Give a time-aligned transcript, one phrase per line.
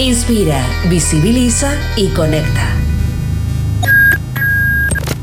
[0.00, 2.68] Inspira, visibiliza y conecta.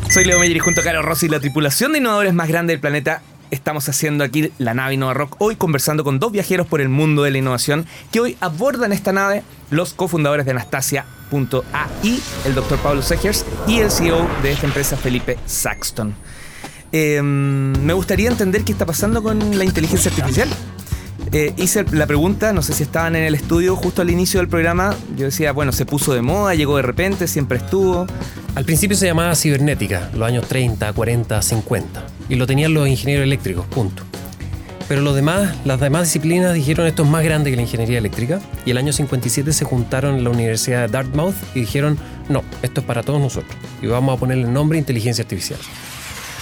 [0.09, 2.79] Soy Leo Meyer y junto a Caro Rossi, la tripulación de innovadores más grande del
[2.79, 6.88] planeta, estamos haciendo aquí la nave Innova Rock, hoy conversando con dos viajeros por el
[6.88, 12.79] mundo de la innovación que hoy abordan esta nave los cofundadores de Anastasia.ai, el doctor
[12.79, 16.15] Pablo Segers y el CEO de esta empresa, Felipe Saxton.
[16.93, 20.48] Eh, me gustaría entender qué está pasando con la inteligencia artificial.
[21.31, 24.49] Eh, hice la pregunta, no sé si estaban en el estudio justo al inicio del
[24.49, 24.96] programa.
[25.15, 28.05] Yo decía, bueno, se puso de moda, llegó de repente, siempre estuvo.
[28.55, 32.05] Al principio se llamaba cibernética, los años 30, 40, 50.
[32.29, 34.04] Y lo tenían los ingenieros eléctricos, punto.
[34.90, 38.41] Pero los demás, las demás disciplinas dijeron esto es más grande que la ingeniería eléctrica.
[38.65, 42.81] Y el año 57 se juntaron en la Universidad de Dartmouth y dijeron, no, esto
[42.81, 43.55] es para todos nosotros.
[43.81, 45.59] Y vamos a ponerle el nombre inteligencia artificial.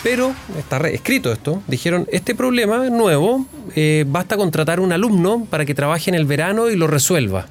[0.04, 1.62] Pero está escrito esto.
[1.68, 6.70] Dijeron, este problema nuevo, eh, basta contratar un alumno para que trabaje en el verano
[6.70, 7.48] y lo resuelva.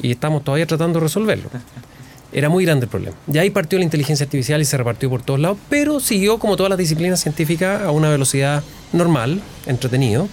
[0.00, 1.50] Y estamos todavía tratando de resolverlo.
[2.32, 3.16] Era muy grande el problema.
[3.26, 6.56] Ya ahí partió la inteligencia artificial y se repartió por todos lados, pero siguió como
[6.56, 8.62] todas las disciplinas científicas a una velocidad
[8.92, 10.28] normal, entretenido.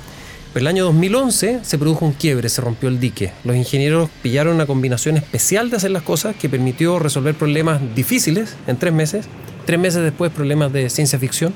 [0.53, 3.33] Pero el año 2011 se produjo un quiebre, se rompió el dique.
[3.43, 8.55] Los ingenieros pillaron una combinación especial de hacer las cosas que permitió resolver problemas difíciles
[8.67, 9.27] en tres meses
[9.65, 11.53] Tres meses después problemas de ciencia ficción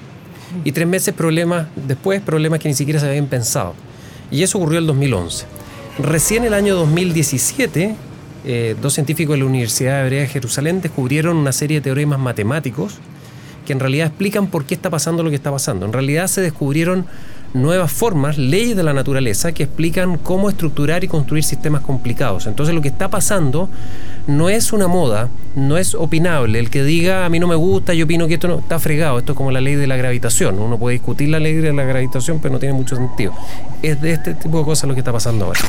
[0.63, 3.75] y tres meses problemas después problemas que ni siquiera se habían pensado.
[4.31, 5.45] Y eso ocurrió en el 2011.
[5.99, 7.95] Recién el año 2017,
[8.45, 12.95] eh, dos científicos de la Universidad Hebrea de Jerusalén descubrieron una serie de teoremas matemáticos
[13.65, 15.85] que en realidad explican por qué está pasando lo que está pasando.
[15.85, 17.05] En realidad se descubrieron
[17.53, 22.47] nuevas formas, leyes de la naturaleza que explican cómo estructurar y construir sistemas complicados.
[22.47, 23.69] Entonces lo que está pasando
[24.27, 26.59] no es una moda, no es opinable.
[26.59, 29.19] El que diga a mí no me gusta, yo opino que esto no está fregado.
[29.19, 30.59] Esto es como la ley de la gravitación.
[30.59, 33.33] Uno puede discutir la ley de la gravitación, pero no tiene mucho sentido.
[33.81, 35.59] Es de este tipo de cosas lo que está pasando ahora.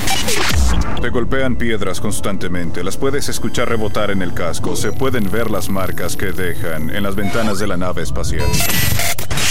[1.01, 5.71] Te golpean piedras constantemente, las puedes escuchar rebotar en el casco, se pueden ver las
[5.71, 8.45] marcas que dejan en las ventanas de la nave espacial.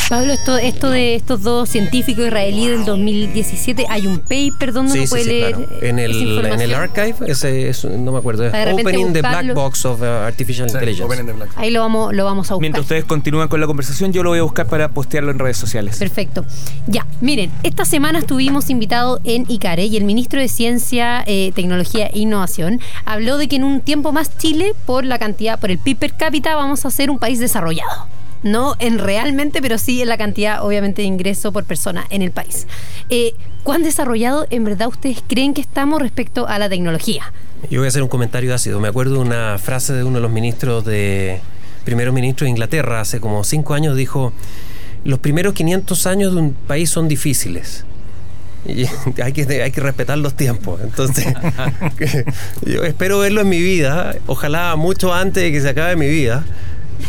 [0.09, 5.03] Pablo, esto, esto de estos dos científicos israelíes del 2017, hay un paper donde uno
[5.07, 5.53] puede leer.
[5.53, 5.71] Claro.
[5.83, 10.01] En, el, en el archive, ese es, no me acuerdo, Opening the Black Box of
[10.01, 11.15] uh, Artificial Intelligence.
[11.57, 12.61] Ahí lo vamos, lo vamos a buscar.
[12.61, 15.57] Mientras ustedes continúan con la conversación, yo lo voy a buscar para postearlo en redes
[15.57, 15.99] sociales.
[15.99, 16.43] Perfecto.
[16.87, 22.07] Ya, miren, esta semana estuvimos invitados en ICARE y el ministro de Ciencia, eh, Tecnología
[22.07, 25.77] e Innovación habló de que en un tiempo más Chile, por la cantidad, por el
[25.77, 30.09] PIB per cápita, vamos a ser un país desarrollado no en realmente, pero sí en
[30.09, 32.67] la cantidad, obviamente, de ingreso por persona en el país.
[33.09, 33.33] Eh,
[33.63, 37.31] ¿Cuán desarrollado en verdad ustedes creen que estamos respecto a la tecnología?
[37.69, 38.79] Yo voy a hacer un comentario ácido.
[38.79, 41.41] Me acuerdo de una frase de uno de los ministros de.
[41.83, 44.33] Primero ministro de Inglaterra, hace como cinco años, dijo:
[45.03, 47.85] Los primeros 500 años de un país son difíciles.
[48.65, 48.85] Y
[49.21, 50.81] hay que, hay que respetar los tiempos.
[50.81, 51.33] Entonces,
[52.65, 56.45] yo espero verlo en mi vida, ojalá mucho antes de que se acabe mi vida,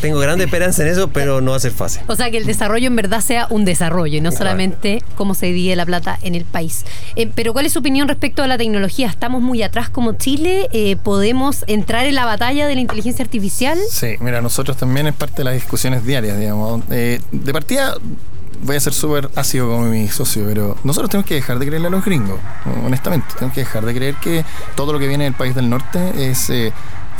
[0.00, 2.02] tengo grande esperanza en eso, pero no va a ser fácil.
[2.06, 5.46] O sea, que el desarrollo en verdad sea un desarrollo y no solamente cómo se
[5.46, 6.84] divide la plata en el país.
[7.16, 9.08] Eh, pero ¿cuál es su opinión respecto a la tecnología?
[9.08, 10.68] ¿Estamos muy atrás como Chile?
[10.72, 13.78] Eh, ¿Podemos entrar en la batalla de la inteligencia artificial?
[13.90, 16.82] Sí, mira, nosotros también es parte de las discusiones diarias, digamos.
[16.90, 17.94] Eh, de partida,
[18.62, 21.88] voy a ser súper ácido como mi socio, pero nosotros tenemos que dejar de creerle
[21.88, 22.38] a los gringos,
[22.84, 23.26] honestamente.
[23.34, 26.50] Tenemos que dejar de creer que todo lo que viene del país del norte es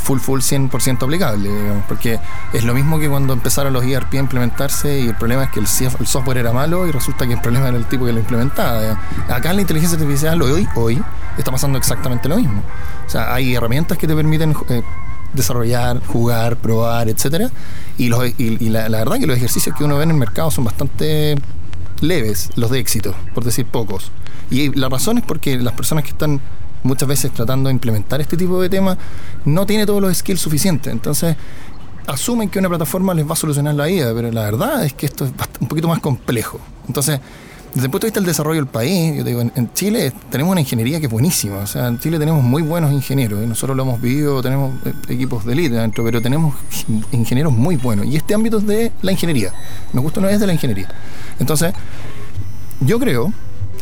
[0.01, 1.51] full, full 100% aplicable,
[1.89, 2.19] porque
[2.53, 5.61] es lo mismo que cuando empezaron los ERP a implementarse y el problema es que
[5.61, 8.99] el, software era malo y resulta que el problema era el tipo que lo implementaba.
[9.29, 11.03] Acá en la inteligencia artificial hoy, hoy
[11.39, 12.63] está pasando exactamente lo mismo.
[13.07, 14.83] O sea, hay herramientas que te permiten eh,
[15.33, 17.51] desarrollar, jugar, probar, etcétera,
[17.99, 20.51] y, los, y, la, la verdad que los ejercicios que uno ve en el mercado
[20.51, 21.37] son bastante
[22.01, 24.11] leves, los de éxito, por decir pocos.
[24.51, 26.41] Y la razón es porque las personas que están
[26.83, 28.99] muchas veces tratando de implementar este tipo de temas,
[29.45, 30.93] no tiene todos los skills suficientes.
[30.93, 31.37] Entonces,
[32.07, 35.07] asumen que una plataforma les va a solucionar la vida, pero la verdad es que
[35.07, 36.61] esto es un poquito más complejo.
[36.87, 37.21] Entonces,
[37.75, 40.61] desde el punto de vista del desarrollo del país, yo digo, en, Chile tenemos una
[40.61, 41.59] ingeniería que es buenísima.
[41.59, 43.45] O sea, en Chile tenemos muy buenos ingenieros.
[43.45, 46.55] Y nosotros lo hemos vivido, tenemos eh, equipos de élite dentro, pero tenemos
[47.13, 48.07] ingenieros muy buenos.
[48.07, 49.53] Y este ámbito es de la ingeniería.
[49.93, 50.89] Me gusta no es de la ingeniería.
[51.39, 51.73] Entonces,
[52.81, 53.33] yo creo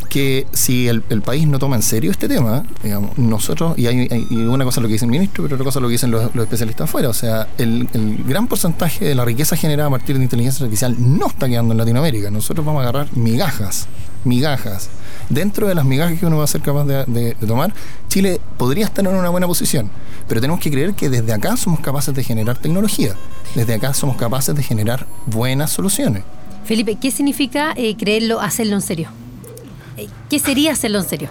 [0.08, 4.64] que si el, país no toma en serio este tema, digamos, nosotros, y hay, una
[4.64, 7.08] cosa lo que dice el ministro, pero otra cosa lo que dicen los, especialistas afuera,
[7.08, 7.88] o sea, el,
[8.26, 11.78] gran porcentaje de la riqueza generada a partir de inteligencia artificial no está quedando en
[11.78, 12.30] Latinoamérica.
[12.30, 13.86] Nosotros vamos a agarrar migajas,
[14.24, 14.88] migajas.
[15.28, 17.74] Dentro de las migajas que uno va a ser capaz de tomar,
[18.08, 19.90] Chile podría estar en una buena posición,
[20.26, 23.14] pero tenemos que creer que desde acá somos capaces de generar tecnología,
[23.54, 26.22] desde acá somos capaces de generar buenas soluciones.
[26.64, 29.08] Felipe, ¿qué significa eh, creerlo, hacerlo en serio?
[30.28, 31.28] ¿Qué sería hacerlo en serio?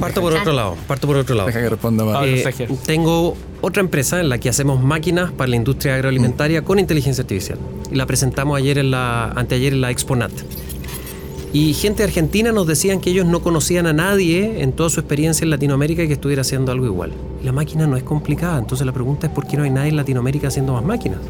[0.00, 1.46] Parto por otro lado, parto por otro lado.
[1.46, 2.26] Deja que responda más.
[2.26, 2.44] Eh,
[2.84, 7.58] tengo otra empresa en la que hacemos máquinas para la industria agroalimentaria con inteligencia artificial.
[7.90, 10.32] Y la presentamos ayer en la, anteayer en la Exponat.
[11.52, 15.00] Y gente de Argentina nos decían que ellos no conocían a nadie en toda su
[15.00, 17.12] experiencia en Latinoamérica que estuviera haciendo algo igual.
[17.42, 19.96] La máquina no es complicada, entonces la pregunta es por qué no hay nadie en
[19.96, 21.20] Latinoamérica haciendo más máquinas.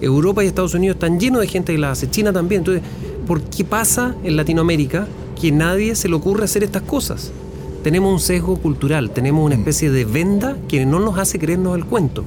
[0.00, 2.60] Europa y Estados Unidos están llenos de gente que las hace, China también.
[2.62, 2.82] Entonces,
[3.28, 5.06] ¿por qué pasa en Latinoamérica
[5.40, 7.30] que nadie se le ocurre hacer estas cosas?
[7.84, 11.84] Tenemos un sesgo cultural, tenemos una especie de venda que no nos hace creernos el
[11.84, 12.24] cuento.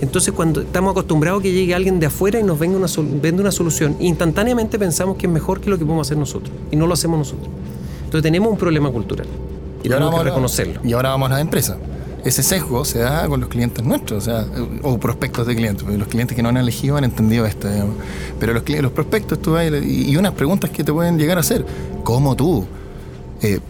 [0.00, 2.86] Entonces, cuando estamos acostumbrados a que llegue alguien de afuera y nos venga una,
[3.20, 6.50] vende una solución, instantáneamente pensamos que es mejor que lo que podemos hacer nosotros.
[6.70, 7.48] Y no lo hacemos nosotros.
[8.04, 9.26] Entonces, tenemos un problema cultural.
[9.82, 10.80] Y tenemos que vamos a- reconocerlo.
[10.84, 11.76] Y ahora vamos a las empresas.
[12.26, 14.46] Ese sesgo se da con los clientes nuestros, o sea,
[14.82, 17.94] o prospectos de clientes, los clientes que no han elegido han entendido esto, digamos.
[18.40, 21.64] Pero los, los prospectos, tú vas y unas preguntas que te pueden llegar a hacer,
[22.02, 22.66] ¿cómo tú,
[23.42, 23.60] eh,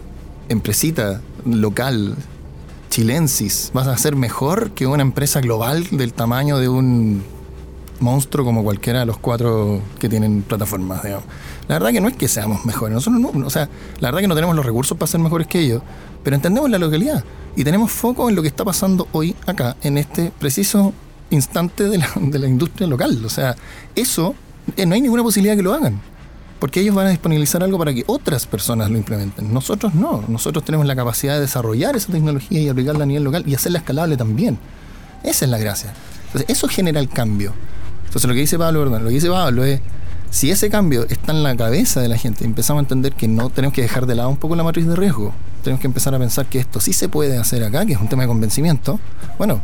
[0.49, 2.15] empresita local,
[2.89, 7.23] chilensis, vas a ser mejor que una empresa global del tamaño de un
[7.99, 11.25] monstruo como cualquiera de los cuatro que tienen plataformas, digamos.
[11.67, 13.69] La verdad que no es que seamos mejores, nosotros no, o sea,
[13.99, 15.81] la verdad que no tenemos los recursos para ser mejores que ellos,
[16.23, 17.23] pero entendemos la localidad
[17.55, 20.93] y tenemos foco en lo que está pasando hoy acá, en este preciso
[21.29, 23.23] instante de la, de la industria local.
[23.25, 23.55] O sea,
[23.95, 24.35] eso,
[24.75, 25.99] eh, no hay ninguna posibilidad que lo hagan.
[26.59, 29.53] Porque ellos van a disponibilizar algo para que otras personas lo implementen.
[29.53, 30.23] Nosotros no.
[30.27, 33.79] Nosotros tenemos la capacidad de desarrollar esa tecnología y aplicarla a nivel local y hacerla
[33.79, 34.57] escalable también.
[35.23, 35.93] Esa es la gracia.
[36.25, 37.53] Entonces, eso genera el cambio.
[38.05, 39.81] Entonces, lo que dice Pablo, perdón, lo que dice Pablo es,
[40.29, 43.49] si ese cambio está en la cabeza de la gente, empezamos a entender que no
[43.49, 45.33] tenemos que dejar de lado un poco la matriz de riesgo.
[45.63, 48.07] Tenemos que empezar a pensar que esto sí se puede hacer acá, que es un
[48.09, 48.99] tema de convencimiento.
[49.37, 49.61] Bueno,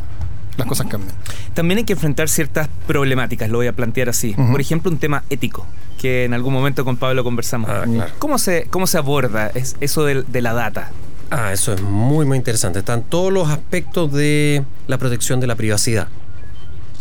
[0.56, 1.14] las cosas cambian.
[1.54, 4.34] También hay que enfrentar ciertas problemáticas, lo voy a plantear así.
[4.34, 5.66] Por ejemplo, un tema ético,
[5.98, 7.70] que en algún momento con Pablo conversamos.
[7.70, 8.12] Ah, claro.
[8.18, 10.90] ¿Cómo, se, ¿Cómo se aborda es- eso del- de, la data?
[11.30, 12.78] Ah, eso es muy, muy interesante.
[12.80, 16.08] Están todos los aspectos de la protección de la privacidad.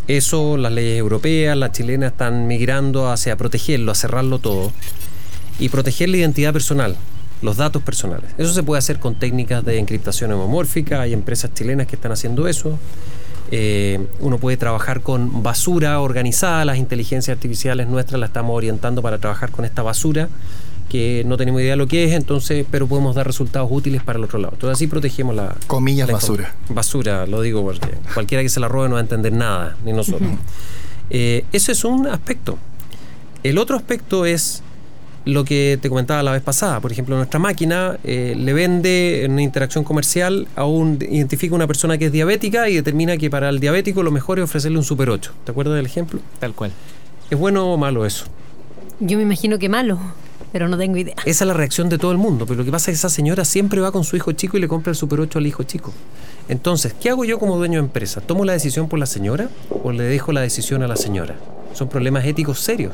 [0.07, 4.71] Eso, las leyes europeas, las chilenas están migrando hacia protegerlo, a cerrarlo todo.
[5.59, 6.97] Y proteger la identidad personal,
[7.41, 8.31] los datos personales.
[8.37, 11.01] Eso se puede hacer con técnicas de encriptación homomórfica.
[11.01, 12.77] Hay empresas chilenas que están haciendo eso.
[13.51, 16.65] Eh, uno puede trabajar con basura organizada.
[16.65, 20.27] Las inteligencias artificiales nuestras las estamos orientando para trabajar con esta basura
[20.89, 24.19] que no tenemos idea de lo que es, entonces, pero podemos dar resultados útiles para
[24.19, 24.53] el otro lado.
[24.53, 26.53] Entonces así protegemos la Comillas, la basura.
[26.69, 29.93] Basura, lo digo porque cualquiera que se la robe no va a entender nada, ni
[29.93, 30.29] nosotros.
[31.09, 32.57] Eh, ese es un aspecto.
[33.43, 34.63] El otro aspecto es
[35.25, 36.79] lo que te comentaba la vez pasada.
[36.79, 41.67] Por ejemplo, nuestra máquina eh, le vende en una interacción comercial a un identifica una
[41.67, 44.83] persona que es diabética y determina que para el diabético lo mejor es ofrecerle un
[44.83, 45.33] Super 8.
[45.45, 46.19] ¿Te acuerdas del ejemplo?
[46.39, 46.71] Tal cual.
[47.29, 48.25] ¿Es bueno o malo eso?
[48.99, 49.99] Yo me imagino que malo,
[50.53, 51.15] pero no tengo idea.
[51.25, 53.09] Esa es la reacción de todo el mundo, pero lo que pasa es que esa
[53.09, 55.63] señora siempre va con su hijo chico y le compra el Super 8 al hijo
[55.63, 55.91] chico.
[56.47, 58.21] Entonces, ¿qué hago yo como dueño de empresa?
[58.21, 59.49] ¿Tomo la decisión por la señora
[59.83, 61.35] o le dejo la decisión a la señora?
[61.73, 62.93] Son problemas éticos serios,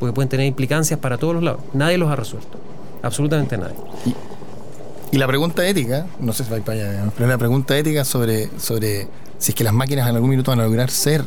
[0.00, 1.60] porque pueden tener implicancias para todos los lados.
[1.74, 2.58] Nadie los ha resuelto.
[3.02, 3.76] Absolutamente nadie.
[5.12, 8.48] Y la pregunta ética, no sé si va para allá, pero la pregunta ética sobre,
[8.58, 9.06] sobre
[9.38, 11.22] si es que las máquinas en algún minuto van a lograr ser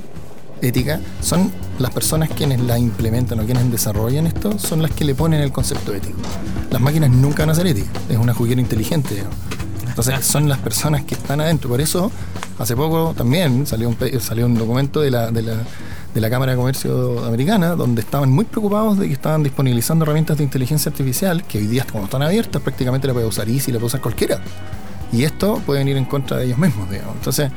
[0.62, 5.16] éticas, son las personas quienes la implementan o quienes desarrollan esto, son las que le
[5.16, 6.18] ponen el concepto ético.
[6.72, 9.16] Las máquinas nunca van a ser éticas, es una juguera inteligente.
[9.16, 9.36] digamos.
[9.88, 11.70] Entonces son las personas que están adentro.
[11.70, 12.12] Por eso,
[12.58, 15.56] hace poco también salió un, salió un documento de la, de la
[16.14, 20.38] de la Cámara de Comercio Americana, donde estaban muy preocupados de que estaban disponibilizando herramientas
[20.38, 23.78] de inteligencia artificial que hoy día, como están abiertas, prácticamente la puede usar Easy, la
[23.78, 24.42] puede usar cualquiera.
[25.12, 27.16] Y esto puede venir en contra de ellos mismos, digamos.
[27.16, 27.52] Entonces,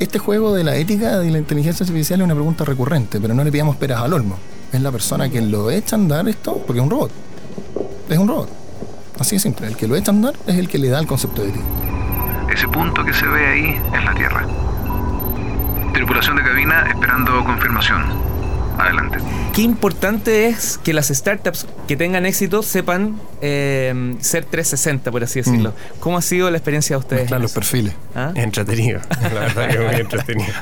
[0.00, 3.44] este juego de la ética y la inteligencia artificial es una pregunta recurrente, pero no
[3.44, 4.38] le pidamos peras al olmo.
[4.72, 7.10] Es la persona que lo echa a andar esto, porque es un robot.
[8.08, 8.48] Es un robot.
[9.18, 9.66] Así de simple.
[9.66, 11.64] El que lo echa a andar es el que le da el concepto de ética.
[12.50, 14.46] Ese punto que se ve ahí es la Tierra.
[15.92, 18.29] Tripulación de cabina esperando confirmación.
[18.80, 19.18] Adelante.
[19.54, 25.40] Qué importante es que las startups que tengan éxito sepan eh, ser 360, por así
[25.40, 25.74] decirlo.
[25.98, 27.32] ¿Cómo ha sido la experiencia de ustedes?
[27.32, 27.94] En los perfiles.
[28.14, 28.32] ¿Ah?
[28.34, 29.00] Entretenido.
[29.34, 30.52] La verdad que es muy entretenido.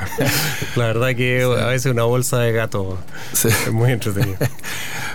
[0.75, 2.97] La verdad que a veces una bolsa de gato
[3.33, 3.47] Sí.
[3.47, 4.37] es muy entretenido.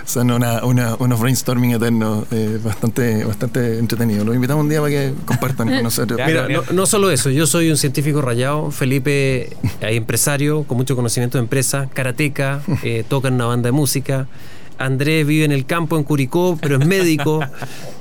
[0.05, 4.25] Son una, una- unos brainstorming eternos eh, bastante, bastante entretenidos.
[4.25, 6.19] Los invitamos un día para que compartan con nosotros.
[6.27, 9.45] Mira, no, no solo eso, yo soy un científico rayado, Felipe
[9.81, 14.27] es empresario con mucho conocimiento de empresa, karateca, eh, toca en una banda de música,
[14.77, 17.39] Andrés vive en el campo en Curicó, pero es médico,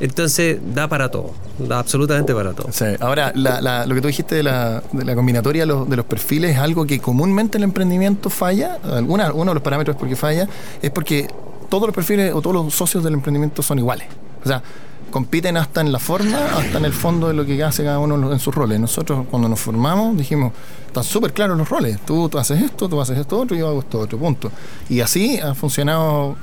[0.00, 2.68] entonces da para todo, da absolutamente para todo.
[2.72, 2.84] Sí.
[3.00, 5.96] Ahora, la- la- lo que tú dijiste de la, de la combinatoria de los, de
[5.96, 8.78] los perfiles es algo que comúnmente el emprendimiento falla.
[8.82, 10.48] Alguna, uno de los parámetros por qué falla
[10.82, 11.28] es porque
[11.68, 14.06] todos los perfiles o todos los socios del emprendimiento son iguales.
[14.44, 14.62] O sea,
[15.10, 18.32] compiten hasta en la forma, hasta en el fondo de lo que hace cada uno
[18.32, 18.80] en sus roles.
[18.80, 20.52] Nosotros cuando nos formamos dijimos,
[20.86, 22.00] están súper claros los roles.
[22.04, 24.50] Tú, tú haces esto, tú haces esto otro, yo hago esto otro, punto.
[24.88, 26.36] Y así ha funcionado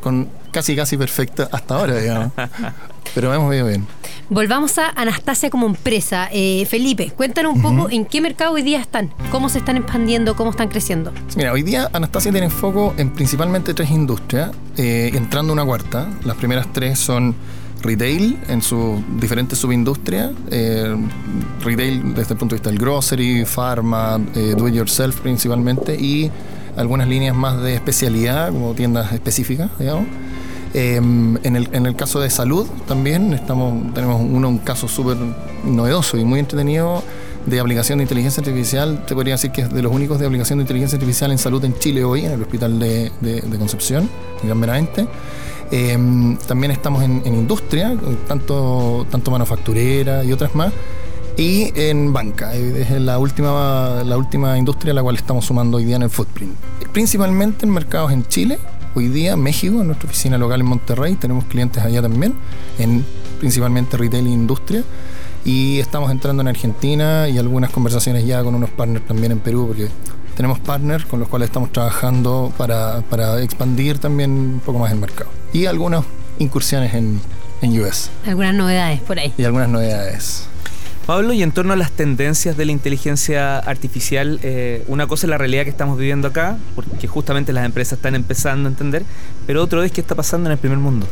[0.00, 2.32] con casi casi perfecta hasta ahora, digamos.
[3.14, 3.86] Pero hemos ido bien.
[4.30, 6.28] Volvamos a Anastasia como empresa.
[6.30, 10.36] Eh, Felipe, cuéntanos un poco en qué mercado hoy día están, cómo se están expandiendo,
[10.36, 11.12] cómo están creciendo.
[11.34, 16.10] Mira, hoy día Anastasia tiene foco en principalmente tres industrias, eh, entrando una cuarta.
[16.24, 17.34] Las primeras tres son
[17.82, 20.32] retail en sus diferentes subindustrias.
[20.50, 20.94] eh,
[21.64, 26.30] retail desde el punto de vista del grocery, pharma, eh, do it yourself principalmente y
[26.76, 30.04] algunas líneas más de especialidad, como tiendas específicas, digamos.
[30.74, 35.16] Eh, en, el, en el caso de salud también estamos, tenemos uno, un caso súper
[35.64, 37.02] novedoso y muy entretenido
[37.46, 39.04] de aplicación de inteligencia artificial.
[39.06, 41.64] Te podría decir que es de los únicos de aplicación de inteligencia artificial en salud
[41.64, 44.08] en Chile hoy, en el Hospital de, de- de Concepción,
[44.42, 45.06] en Gran Benavente.
[45.70, 47.96] Eh, también estamos en, en industria,
[48.26, 50.72] tanto, tanto manufacturera y otras más.
[51.38, 55.84] Y en banca, es la última, la última industria a la cual estamos sumando hoy
[55.84, 56.52] día en el footprint.
[56.92, 58.58] Principalmente en mercados en Chile,
[58.98, 62.34] hoy día México, en nuestra oficina local en Monterrey, tenemos clientes allá también,
[62.78, 63.04] en
[63.38, 64.82] principalmente retail e industria.
[65.44, 69.66] Y estamos entrando en Argentina y algunas conversaciones ya con unos partners también en Perú,
[69.68, 69.88] porque
[70.36, 74.98] tenemos partners con los cuales estamos trabajando para, para expandir también un poco más el
[74.98, 75.30] mercado.
[75.52, 76.04] Y algunas
[76.40, 77.20] incursiones en,
[77.62, 79.32] en US Algunas novedades por ahí.
[79.38, 80.46] y algunas novedades.
[81.08, 85.30] Pablo, y en torno a las tendencias de la inteligencia artificial, eh, una cosa es
[85.30, 89.04] la realidad que estamos viviendo acá, porque justamente las empresas están empezando a entender,
[89.46, 91.06] pero otro es qué está pasando en el primer mundo.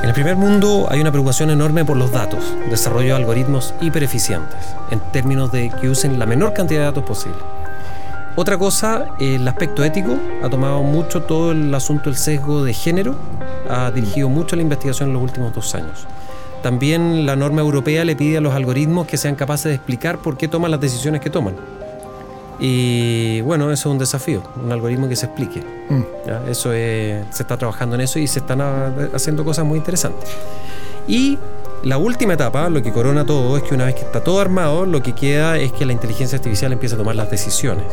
[0.00, 4.60] En el primer mundo hay una preocupación enorme por los datos, desarrollo de algoritmos hipereficientes,
[4.92, 7.38] en términos de que usen la menor cantidad de datos posible.
[8.36, 13.16] Otra cosa, el aspecto ético ha tomado mucho todo el asunto del sesgo de género,
[13.68, 16.06] ha dirigido mucho la investigación en los últimos dos años.
[16.62, 20.36] También la norma europea le pide a los algoritmos que sean capaces de explicar por
[20.36, 21.54] qué toman las decisiones que toman.
[22.60, 25.62] Y bueno, eso es un desafío, un algoritmo que se explique.
[25.88, 26.02] Mm.
[26.26, 26.42] ¿ya?
[26.50, 30.28] Eso es- se está trabajando en eso y se están ah, haciendo cosas muy interesantes.
[31.06, 31.38] Y
[31.84, 34.84] la última etapa, lo que corona todo, es que una vez que está todo armado,
[34.86, 37.84] lo que queda es que la inteligencia artificial empiece a tomar las decisiones.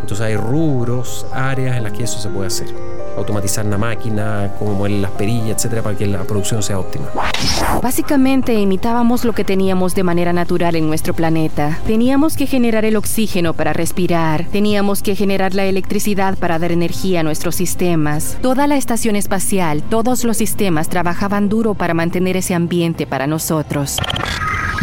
[0.00, 2.68] Entonces hay rubros, áreas en las que eso se puede hacer.
[3.16, 7.06] Automatizar una máquina, como mover las perillas, etcétera, para que la producción sea óptima.
[7.82, 11.78] Básicamente imitábamos lo que teníamos de manera natural en nuestro planeta.
[11.86, 17.20] Teníamos que generar el oxígeno para respirar, teníamos que generar la electricidad para dar energía
[17.20, 18.38] a nuestros sistemas.
[18.40, 23.98] Toda la estación espacial, todos los sistemas trabajaban duro para mantener ese ambiente para nosotros.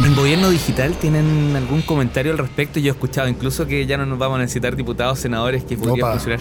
[0.04, 2.80] ¿En gobierno digital tienen algún comentario al respecto?
[2.80, 6.04] Yo he escuchado incluso que ya no nos vamos a necesitar diputados, senadores que podría
[6.06, 6.12] Opa.
[6.20, 6.40] funcionar.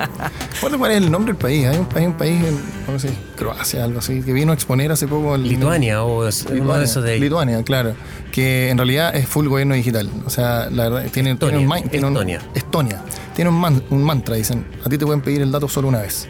[0.60, 1.66] ¿Cuál cuál es el nombre del país?
[1.66, 2.58] Hay un, hay un país, en,
[2.92, 5.42] no sé, Croacia, algo así, que vino a exponer hace poco el...
[5.42, 7.20] Lituania o es- uno de Lituania, esos de ahí.
[7.20, 7.94] Lituania, claro.
[8.32, 10.08] Que en realidad es full gobierno digital.
[10.24, 12.40] O sea, la verdad, tiene, tiene un, Estonia, tiene un- Estonia.
[12.54, 13.02] Estonia.
[13.34, 15.98] Tiene un, man- un mantra, dicen, a ti te pueden pedir el dato solo una
[16.00, 16.28] vez.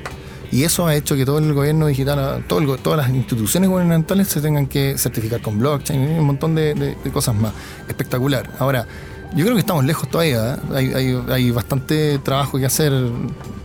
[0.55, 4.29] Y eso ha hecho que todo el gobierno digital, todo el todas las instituciones gubernamentales
[4.29, 7.53] se tengan que certificar con blockchain y un montón de, de- de cosas más.
[7.89, 8.49] Espectacular.
[8.61, 8.87] Ahora,
[9.35, 10.55] yo creo que estamos lejos todavía.
[10.55, 10.59] ¿eh?
[10.75, 12.93] Hay, hay- hay bastante trabajo que hacer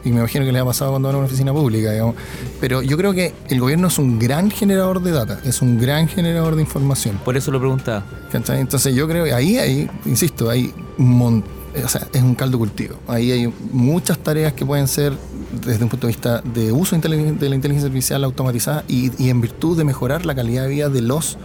[0.03, 2.15] y me imagino que les ha pasado cuando van a una oficina pública, digamos.
[2.59, 6.07] Pero yo creo que el gobierno es un gran generador de data, es un gran
[6.07, 7.19] generador de información.
[7.23, 8.03] Por eso lo preguntaba.
[8.31, 8.61] ¿Cachai?
[8.61, 11.43] Entonces yo creo que ahí, ahí, insisto, hay un mon-
[11.85, 12.95] o sea, es un caldo cultivo.
[13.07, 15.13] Ahí hay muchas tareas que pueden ser
[15.51, 19.41] desde un punto de vista de uso de la inteligencia artificial automatizada y, y en
[19.41, 21.37] virtud de mejorar la calidad de vida de los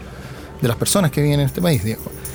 [0.61, 1.83] de las personas que viven en este país.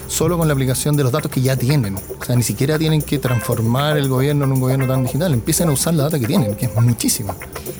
[0.10, 1.96] Solo con la aplicación de los datos que ya tienen.
[2.20, 5.32] O sea, ni siquiera tienen que transformar el gobierno en un gobierno tan digital.
[5.34, 7.36] Empiecen a usar la data que tienen, que es muchísima.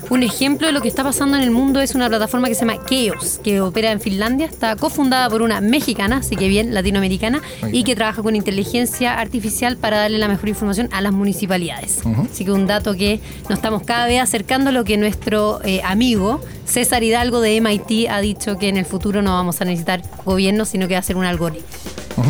[0.08, 2.60] Un ejemplo de lo que está pasando en el mundo es una plataforma que se
[2.64, 4.46] llama Chaos, que opera en Finlandia.
[4.46, 7.84] Está cofundada por una mexicana, así que bien latinoamericana, Muy y bien.
[7.84, 11.98] que trabaja con inteligencia artificial para darle la mejor información a las municipalidades.
[12.32, 15.82] Así que un dato que nos estamos cada vez acercando a lo que nuestro eh,
[15.84, 20.02] amigo César Hidalgo de MIT ha dicho que en el futuro no vamos a necesitar
[20.24, 21.66] gobierno, sino que va a ser un algoritmo.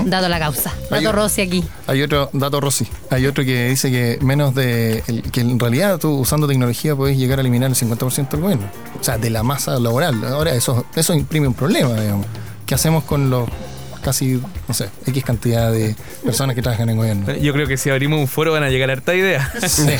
[0.06, 0.72] Dato la causa.
[0.90, 1.64] Hay- Dato Rossi aquí.
[1.86, 6.10] Hay otro, dato Rossi, hay otro que dice que menos de, que en realidad tú
[6.18, 8.66] usando tecnología puedes llegar a eliminar el 50% del gobierno.
[9.00, 10.22] O sea, de la masa laboral.
[10.24, 12.26] Ahora eso, eso imprime un problema, digamos.
[12.66, 13.48] ¿Qué hacemos con los
[14.02, 15.94] casi, no sé, X cantidad de
[16.24, 17.34] personas que trabajan en gobierno?
[17.36, 19.52] Yo creo que si abrimos un foro van a llegar harta idea.
[19.68, 19.82] Sí.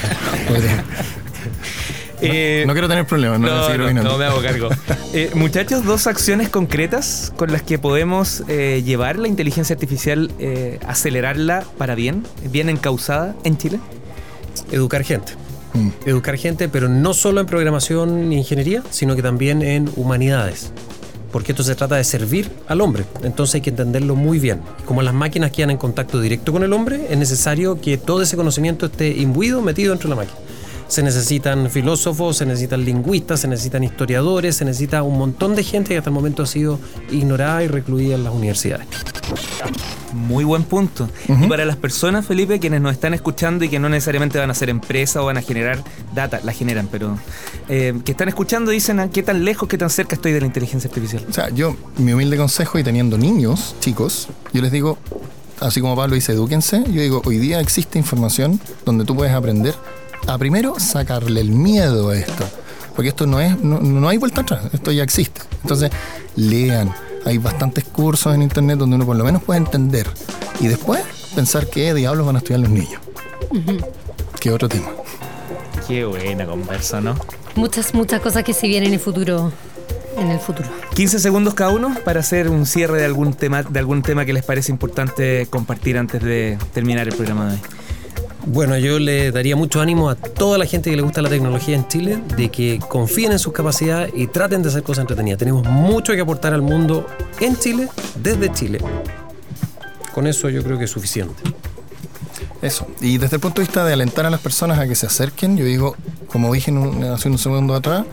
[2.23, 4.11] Eh, No quiero tener problemas, no, No, seguir no, opinando.
[4.11, 4.69] no me hago cargo.
[5.13, 10.79] Eh, muchachos, dos acciones concretas con las que podemos eh, llevar la inteligencia artificial, eh,
[10.87, 13.81] acelerarla para bien, bien encausada en Chile.
[14.71, 15.33] Educar gente.
[15.75, 15.89] Mm.
[16.07, 20.73] Educar gente, pero no solo en programación e ingeniería, sino que también en humanidades.
[21.33, 23.05] Porque esto se trata de servir al hombre.
[23.25, 24.61] Entonces hay que entenderlo muy bien.
[24.85, 28.37] Como las máquinas quedan en contacto directo con el hombre, es necesario que todo ese
[28.37, 30.39] conocimiento esté imbuido, metido dentro de la máquina.
[30.91, 35.91] Se necesitan filósofos, se necesitan lingüistas, se necesitan historiadores, se necesita un montón de gente
[35.91, 36.81] que hasta el momento ha sido
[37.13, 38.89] ignorada y recluida en las universidades.
[40.13, 41.09] Muy buen punto.
[41.29, 44.55] Y para las personas, Felipe, quienes nos están escuchando y que no necesariamente van a
[44.55, 47.17] ser empresa o van a generar data, la generan, pero
[47.69, 50.47] eh, que están escuchando dicen "Ah, qué tan lejos, qué tan cerca estoy de la
[50.47, 51.25] inteligencia artificial.
[51.31, 54.99] O sea, yo, mi humilde consejo y teniendo niños, chicos, yo les digo,
[55.61, 59.75] así como Pablo dice, edúquense, yo digo, hoy día existe información donde tú puedes aprender
[60.27, 62.45] a primero sacarle el miedo a esto.
[62.95, 65.41] Porque esto no es, no, no hay vuelta atrás, esto ya existe.
[65.63, 65.91] Entonces,
[66.37, 66.93] lean.
[67.25, 70.07] Hay bastantes cursos en internet donde uno por lo menos puede entender.
[70.61, 71.03] Y después
[71.35, 73.01] pensar qué diablos van a estudiar los niños.
[74.41, 74.89] ¿Qué otro tema?
[75.87, 77.17] Qué buena conversa, ¿no?
[77.57, 79.53] Muchas, muchas cosas que se vienen en el futuro.
[80.17, 80.69] En el futuro.
[80.95, 84.33] 15 segundos cada uno para hacer un cierre de algún tema, de algún tema que
[84.33, 87.61] les parece importante compartir antes de terminar el programa de hoy.
[88.47, 91.77] Bueno, yo le daría mucho ánimo a toda la gente que le gusta la tecnología
[91.77, 95.39] en Chile de que confíen en sus capacidades y traten de hacer cosas entretenidas.
[95.39, 97.07] Tenemos mucho que aportar al mundo
[97.39, 98.81] en Chile, desde Chile.
[100.15, 101.35] Con eso yo creo que es suficiente.
[102.63, 102.87] Eso.
[103.01, 105.57] Y desde el punto de vista de alentar a las personas a que se acerquen,
[105.57, 105.95] yo digo,
[106.27, 108.05] como dije un- hace un segundo atrás,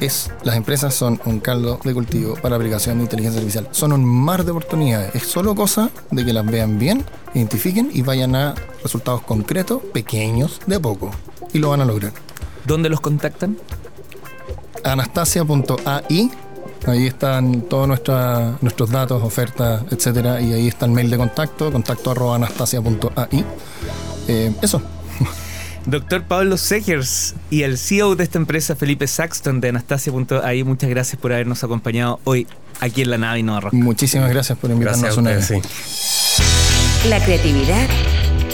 [0.00, 3.68] es las empresas son un caldo de cultivo para la aplicación de inteligencia artificial.
[3.72, 5.14] Son un mar de oportunidades.
[5.14, 8.54] Es solo cosa de que las vean bien, identifiquen y vayan a
[8.88, 11.10] resultados concretos, pequeños, de a poco.
[11.52, 12.12] Y lo van a lograr.
[12.66, 13.56] ¿Dónde los contactan?
[14.84, 16.30] Anastasia.ai.
[16.86, 20.40] Ahí están todos nuestra- nuestros datos, ofertas, etcétera.
[20.40, 23.44] Y ahí está el mail de contacto, contacto arroba anastasia.ai.
[24.28, 24.80] Eh, eso.
[25.86, 31.20] Doctor Pablo Segers y el CEO de esta empresa, Felipe Saxton de Anastasia.ai, muchas gracias
[31.20, 32.46] por habernos acompañado hoy
[32.80, 33.72] aquí en la nave Innova Rock.
[33.74, 35.46] Muchísimas gracias por invitarnos Gracias a una vez.
[35.46, 37.08] sí.
[37.08, 37.88] La creatividad